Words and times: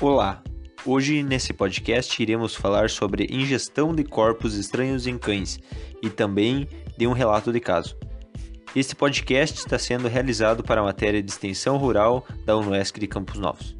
Olá! 0.00 0.42
Hoje 0.84 1.22
nesse 1.22 1.52
podcast 1.52 2.20
iremos 2.20 2.52
falar 2.52 2.90
sobre 2.90 3.28
ingestão 3.30 3.94
de 3.94 4.02
corpos 4.02 4.56
estranhos 4.56 5.06
em 5.06 5.16
cães 5.16 5.60
e 6.02 6.10
também 6.10 6.68
de 6.98 7.06
um 7.06 7.12
relato 7.12 7.52
de 7.52 7.60
caso. 7.60 7.96
Este 8.74 8.96
podcast 8.96 9.56
está 9.56 9.78
sendo 9.78 10.08
realizado 10.08 10.64
para 10.64 10.80
a 10.80 10.84
matéria 10.84 11.22
de 11.22 11.30
extensão 11.30 11.76
rural 11.76 12.26
da 12.44 12.56
UNESC 12.56 12.98
de 12.98 13.06
Campos 13.06 13.38
Novos. 13.38 13.76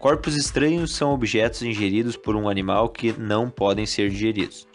Corpos 0.00 0.36
estranhos 0.36 0.92
são 0.92 1.14
objetos 1.14 1.62
ingeridos 1.62 2.16
por 2.16 2.34
um 2.34 2.48
animal 2.48 2.88
que 2.88 3.12
não 3.12 3.48
podem 3.48 3.86
ser 3.86 4.10
digeridos. 4.10 4.66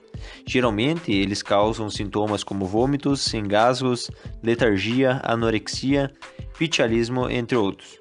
Geralmente, 0.48 1.12
eles 1.12 1.44
causam 1.44 1.90
sintomas 1.90 2.46
como 2.46 2.66
vômitos, 2.66 3.34
engasgos, 3.34 4.10
letargia, 4.42 5.20
anorexia, 5.22 6.10
pitialismo, 6.58 7.30
entre 7.30 7.58
outros. 7.58 8.00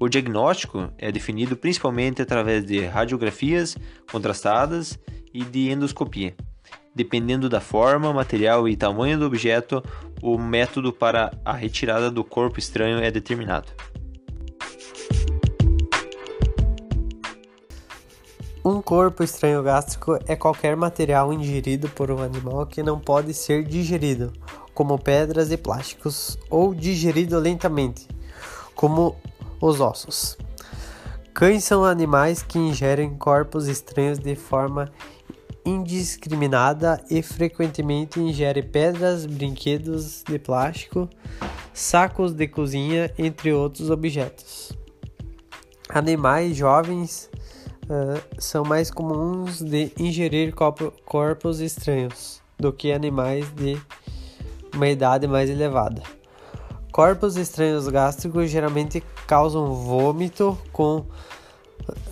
O 0.00 0.08
diagnóstico 0.08 0.90
é 0.96 1.10
definido 1.10 1.56
principalmente 1.56 2.22
através 2.22 2.64
de 2.64 2.86
radiografias 2.86 3.76
contrastadas 4.10 4.96
e 5.34 5.44
de 5.44 5.70
endoscopia. 5.70 6.36
Dependendo 6.94 7.48
da 7.48 7.60
forma, 7.60 8.12
material 8.12 8.68
e 8.68 8.76
tamanho 8.76 9.18
do 9.18 9.26
objeto, 9.26 9.82
o 10.22 10.38
método 10.38 10.92
para 10.92 11.32
a 11.44 11.52
retirada 11.52 12.10
do 12.10 12.22
corpo 12.22 12.58
estranho 12.58 12.98
é 12.98 13.10
determinado. 13.10 13.72
Um 18.64 18.82
corpo 18.82 19.24
estranho 19.24 19.62
gástrico 19.62 20.18
é 20.26 20.36
qualquer 20.36 20.76
material 20.76 21.32
ingerido 21.32 21.88
por 21.88 22.10
um 22.10 22.22
animal 22.22 22.66
que 22.66 22.82
não 22.82 23.00
pode 23.00 23.32
ser 23.34 23.64
digerido, 23.64 24.32
como 24.74 24.98
pedras 24.98 25.50
e 25.50 25.56
plásticos, 25.56 26.38
ou 26.50 26.74
digerido 26.74 27.38
lentamente, 27.38 28.06
como 28.74 29.16
os 29.60 29.80
ossos. 29.80 30.36
Cães 31.34 31.64
são 31.64 31.84
animais 31.84 32.42
que 32.42 32.58
ingerem 32.58 33.16
corpos 33.16 33.68
estranhos 33.68 34.18
de 34.18 34.34
forma 34.34 34.90
indiscriminada 35.64 37.02
e 37.10 37.22
frequentemente 37.22 38.18
ingerem 38.18 38.62
pedras, 38.62 39.26
brinquedos 39.26 40.24
de 40.26 40.38
plástico, 40.38 41.08
sacos 41.72 42.32
de 42.32 42.48
cozinha, 42.48 43.12
entre 43.18 43.52
outros 43.52 43.90
objetos. 43.90 44.72
Animais 45.88 46.56
jovens 46.56 47.30
uh, 47.84 48.20
são 48.38 48.64
mais 48.64 48.90
comuns 48.90 49.60
de 49.60 49.92
ingerir 49.98 50.54
corpos 51.04 51.60
estranhos 51.60 52.42
do 52.58 52.72
que 52.72 52.92
animais 52.92 53.48
de 53.54 53.80
uma 54.74 54.88
idade 54.88 55.26
mais 55.26 55.48
elevada. 55.48 56.02
Corpos 56.92 57.36
estranhos 57.36 57.86
gástricos 57.88 58.50
geralmente 58.50 59.02
causam 59.28 59.74
vômito 59.74 60.56
com 60.72 61.04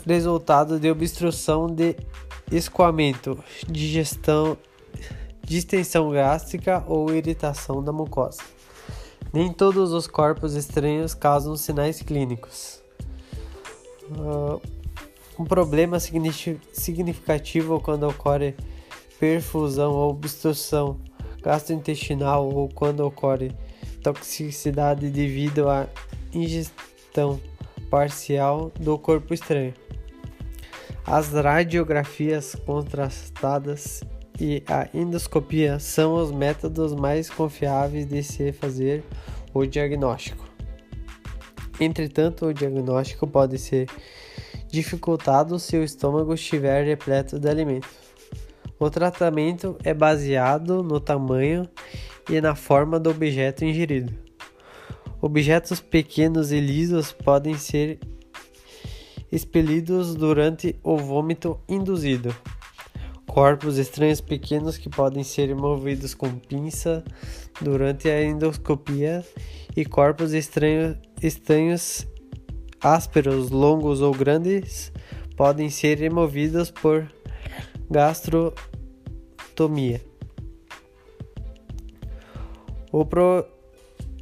resultado 0.07 0.79
de 0.79 0.91
obstrução 0.91 1.67
de 1.67 1.97
escoamento, 2.53 3.43
digestão, 3.67 4.57
distensão 5.43 6.11
gástrica 6.11 6.85
ou 6.87 7.11
irritação 7.13 7.83
da 7.83 7.91
mucosa. 7.91 8.43
Nem 9.33 9.51
todos 9.51 9.93
os 9.93 10.07
corpos 10.07 10.55
estranhos 10.55 11.15
causam 11.15 11.57
sinais 11.57 12.03
clínicos. 12.03 12.83
Uh, 14.11 14.61
um 15.39 15.45
problema 15.45 15.99
significativo 15.99 17.81
quando 17.81 18.07
ocorre 18.07 18.55
perfusão 19.19 19.93
ou 19.93 20.11
obstrução 20.11 21.01
gastrointestinal 21.43 22.47
ou 22.47 22.69
quando 22.69 23.01
ocorre 23.01 23.53
toxicidade 24.03 25.09
devido 25.09 25.69
à 25.71 25.89
ingestão 26.33 26.96
parcial 27.91 28.73
do 28.79 28.99
corpo 28.99 29.33
estranho. 29.33 29.75
As 31.07 31.33
radiografias 31.33 32.55
contrastadas 32.55 34.03
e 34.41 34.63
a 34.67 34.89
endoscopia 34.93 35.79
são 35.79 36.15
os 36.15 36.33
métodos 36.33 36.95
mais 36.95 37.31
confiáveis 37.31 38.07
de 38.07 38.23
se 38.23 38.53
fazer 38.53 39.05
o 39.55 39.65
diagnóstico. 39.65 40.45
Entretanto, 41.81 42.47
o 42.47 42.55
diagnóstico 42.55 43.27
pode 43.27 43.59
ser 43.59 43.89
dificultado 44.69 45.59
se 45.59 45.77
o 45.77 45.85
estômago 45.85 46.35
estiver 46.35 46.85
repleto 46.85 47.39
de 47.39 47.49
alimento. 47.49 47.89
O 48.79 48.91
tratamento 48.91 49.77
é 49.85 49.95
baseado 49.95 50.83
no 50.83 51.01
tamanho 51.01 51.69
e 52.29 52.41
na 52.41 52.55
forma 52.55 52.99
do 52.99 53.11
objeto 53.11 53.65
ingerido. 53.65 54.26
Objetos 55.21 55.81
pequenos 55.81 56.53
e 56.53 56.61
lisos 56.61 57.13
podem 57.13 57.57
ser 57.57 57.99
expelidos 59.33 60.15
durante 60.15 60.79
o 60.83 60.99
vômito 60.99 61.59
induzido. 61.69 62.37
Corpos 63.27 63.79
estranhos 63.79 64.21
pequenos 64.21 64.79
que 64.79 64.89
podem 64.89 65.25
ser 65.25 65.55
movidos 65.55 66.15
com 66.15 66.39
pinça 66.39 67.05
durante 67.61 68.09
a 68.09 68.23
endoscopia 68.23 69.25
e 69.77 69.85
corpos 69.85 70.33
estranhos, 70.33 70.97
estranhos 71.23 72.07
ásperos, 72.81 73.51
longos 73.51 74.01
ou 74.01 74.13
grandes 74.13 74.91
podem 75.37 75.69
ser 75.69 75.99
removidos 75.99 76.71
por 76.71 77.13
gastrotomia. 77.91 80.01
O 82.91 83.05
pro 83.05 83.47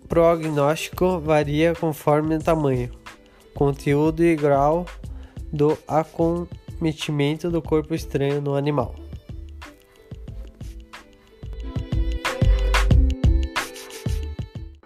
prognóstico 0.09 1.19
varia 1.19 1.75
conforme 1.75 2.37
o 2.37 2.43
tamanho, 2.43 2.91
conteúdo 3.55 4.23
e 4.23 4.37
grau 4.37 4.87
do 5.53 5.79
acometimento 5.87 7.51
do 7.51 7.63
corpo 7.63 7.95
estranho 7.95 8.41
no 8.41 8.55
animal. 8.55 8.95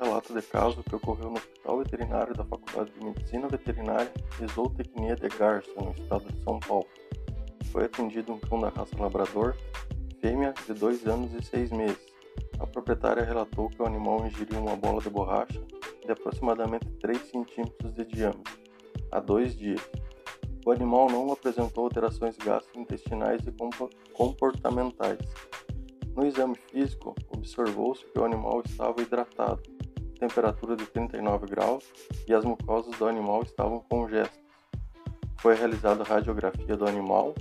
Relato 0.00 0.34
de 0.34 0.42
caso 0.42 0.82
que 0.82 0.94
ocorreu 0.94 1.30
no 1.30 1.36
Hospital 1.36 1.78
Veterinário 1.78 2.34
da 2.34 2.44
Faculdade 2.44 2.90
de 2.98 3.04
Medicina 3.04 3.48
Veterinária 3.48 4.12
e 4.40 4.46
Zootecnia 4.52 5.16
de 5.16 5.28
Garça, 5.28 5.70
no 5.76 5.92
estado 5.92 6.32
de 6.32 6.42
São 6.44 6.60
Paulo. 6.60 6.86
Foi 7.72 7.84
atendido 7.84 8.32
um 8.32 8.38
cão 8.38 8.60
da 8.60 8.68
raça 8.68 8.96
labrador, 8.98 9.54
fêmea 10.20 10.54
de 10.66 10.72
2 10.74 11.06
anos 11.06 11.32
e 11.34 11.44
6 11.44 11.70
meses 11.70 12.07
a 12.58 12.66
proprietária 12.66 13.24
relatou 13.24 13.68
que 13.68 13.80
o 13.80 13.86
animal 13.86 14.26
ingeriu 14.26 14.60
uma 14.60 14.76
bola 14.76 15.00
de 15.00 15.10
borracha 15.10 15.60
de 16.04 16.12
aproximadamente 16.12 16.86
3 17.00 17.18
centímetros 17.30 17.94
de 17.94 18.04
diâmetro 18.04 18.58
há 19.10 19.20
dois 19.20 19.56
dias. 19.56 19.80
O 20.64 20.70
animal 20.70 21.08
não 21.10 21.32
apresentou 21.32 21.84
alterações 21.84 22.36
gastrointestinais 22.36 23.42
e 23.46 23.54
comportamentais. 24.12 25.18
No 26.14 26.26
exame 26.26 26.56
físico, 26.70 27.14
observou-se 27.30 28.04
que 28.04 28.18
o 28.18 28.24
animal 28.24 28.62
estava 28.66 29.00
hidratado, 29.00 29.62
temperatura 30.18 30.76
de 30.76 30.84
39 30.86 31.46
graus 31.46 31.84
e 32.26 32.34
as 32.34 32.44
mucosas 32.44 32.96
do 32.98 33.06
animal 33.06 33.42
estavam 33.42 33.80
congestas. 33.80 34.42
Foi 35.38 35.54
realizada 35.54 36.02
radiografia 36.02 36.76
do 36.76 36.86
animal, 36.86 37.34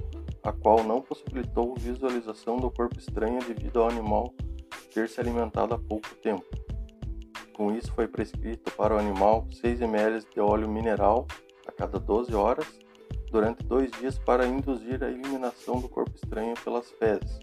a 0.43 0.51
qual 0.51 0.83
não 0.83 1.01
possibilitou 1.01 1.75
visualização 1.75 2.57
do 2.57 2.69
corpo 2.69 2.99
estranho 2.99 3.39
devido 3.39 3.81
ao 3.81 3.89
animal 3.89 4.31
ter 4.97 5.07
se 5.07 5.21
alimentado 5.21 5.75
há 5.75 5.77
pouco 5.77 6.09
tempo. 6.23 6.43
Com 7.53 7.71
isso, 7.71 7.93
foi 7.93 8.07
prescrito 8.07 8.71
para 8.71 8.95
o 8.95 8.97
animal 8.97 9.45
6 9.51 9.81
ml 9.81 10.25
de 10.33 10.39
óleo 10.39 10.67
mineral 10.67 11.27
a 11.67 11.71
cada 11.71 11.99
12 11.99 12.33
horas 12.33 12.65
durante 13.29 13.63
dois 13.63 13.91
dias 13.91 14.17
para 14.17 14.47
induzir 14.47 15.03
a 15.03 15.09
eliminação 15.09 15.79
do 15.79 15.87
corpo 15.87 16.15
estranho 16.15 16.55
pelas 16.63 16.89
fezes. 16.93 17.37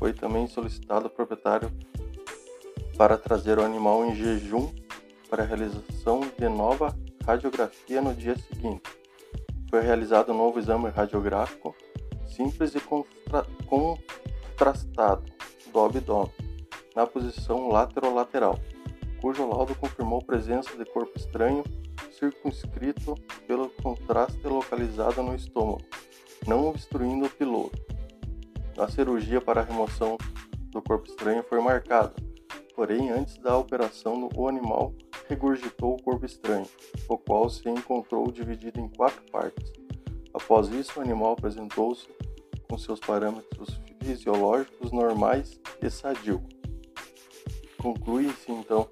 Foi 0.00 0.12
também 0.12 0.48
solicitado 0.48 1.04
ao 1.04 1.10
proprietário 1.10 1.70
para 2.98 3.16
trazer 3.16 3.56
o 3.60 3.64
animal 3.64 4.04
em 4.04 4.16
jejum 4.16 4.74
para 5.30 5.44
a 5.44 5.46
realização 5.46 6.22
de 6.36 6.48
nova 6.48 6.92
radiografia 7.24 8.02
no 8.02 8.12
dia 8.12 8.36
seguinte. 8.36 8.82
Foi 9.70 9.80
realizado 9.80 10.32
um 10.32 10.36
novo 10.36 10.58
exame 10.58 10.88
radiográfico 10.88 11.72
simples 12.26 12.74
e 12.74 12.80
contrastado 13.68 15.22
do 15.72 15.80
abdômen 15.80 16.43
na 16.94 17.06
posição 17.06 17.68
laterolateral, 17.68 18.58
cujo 19.20 19.48
laudo 19.48 19.74
confirmou 19.74 20.22
presença 20.22 20.76
de 20.76 20.84
corpo 20.84 21.16
estranho 21.16 21.64
circunscrito 22.12 23.14
pelo 23.46 23.68
contraste 23.82 24.46
localizado 24.46 25.22
no 25.22 25.34
estômago, 25.34 25.82
não 26.46 26.68
obstruindo 26.68 27.26
o 27.26 27.30
piloto. 27.30 27.78
A 28.78 28.88
cirurgia 28.88 29.40
para 29.40 29.60
a 29.60 29.64
remoção 29.64 30.16
do 30.70 30.82
corpo 30.82 31.08
estranho 31.08 31.44
foi 31.44 31.60
marcada, 31.60 32.14
porém, 32.74 33.10
antes 33.10 33.38
da 33.38 33.56
operação, 33.56 34.28
o 34.36 34.48
animal 34.48 34.92
regurgitou 35.28 35.94
o 35.94 36.02
corpo 36.02 36.26
estranho, 36.26 36.66
o 37.08 37.16
qual 37.16 37.48
se 37.48 37.68
encontrou 37.68 38.30
dividido 38.30 38.80
em 38.80 38.88
quatro 38.88 39.22
partes. 39.30 39.72
Após 40.32 40.68
isso, 40.68 40.98
o 40.98 41.02
animal 41.02 41.32
apresentou-se 41.32 42.08
com 42.68 42.76
seus 42.76 42.98
parâmetros 42.98 43.80
fisiológicos 44.02 44.90
normais 44.90 45.60
e 45.80 45.88
sadio. 45.88 46.42
Conclui-se 47.84 48.50
então 48.50 48.88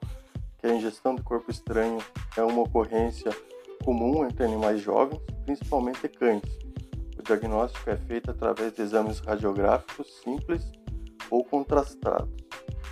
que 0.58 0.66
a 0.66 0.74
ingestão 0.74 1.14
de 1.14 1.22
corpo 1.22 1.50
estranho 1.50 1.96
é 2.36 2.42
uma 2.42 2.60
ocorrência 2.60 3.30
comum 3.82 4.22
entre 4.26 4.44
animais 4.44 4.82
jovens, 4.82 5.18
principalmente 5.46 6.06
cães. 6.08 6.42
O 7.18 7.22
diagnóstico 7.22 7.88
é 7.88 7.96
feito 7.96 8.30
através 8.30 8.74
de 8.74 8.82
exames 8.82 9.18
radiográficos 9.20 10.20
simples 10.22 10.70
ou 11.30 11.42
contrastados 11.42 12.28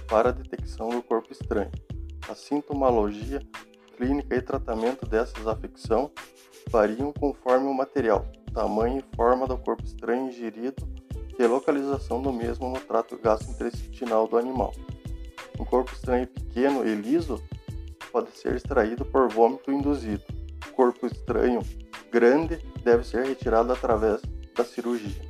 para 0.09 0.31
a 0.31 0.33
detecção 0.33 0.89
do 0.89 1.03
corpo 1.03 1.33
estranho. 1.33 1.71
A 2.27 2.35
sintomologia, 2.35 3.43
clínica 3.99 4.35
e 4.35 4.41
tratamento 4.41 5.05
dessas 5.05 5.47
afecções 5.47 6.09
variam 6.71 7.13
conforme 7.13 7.67
o 7.67 7.75
material, 7.75 8.25
tamanho 8.55 9.01
e 9.01 9.17
forma 9.17 9.47
do 9.47 9.59
corpo 9.59 9.85
estranho 9.85 10.29
ingerido 10.29 10.83
e 11.39 11.47
localização 11.47 12.23
do 12.23 12.33
mesmo 12.33 12.71
no 12.71 12.81
trato 12.81 13.19
gastrointestinal 13.19 14.27
do 14.27 14.39
animal. 14.39 14.73
Um 15.61 15.65
corpo 15.67 15.93
estranho 15.93 16.27
pequeno 16.27 16.89
e 16.89 16.95
liso 16.95 17.39
pode 18.11 18.31
ser 18.31 18.57
extraído 18.57 19.05
por 19.05 19.29
vômito 19.29 19.71
induzido. 19.71 20.25
Corpo 20.75 21.07
estranho 21.07 21.61
grande 22.11 22.57
deve 22.83 23.05
ser 23.05 23.27
retirado 23.27 23.71
através 23.71 24.23
da 24.57 24.65
cirurgia. 24.65 25.30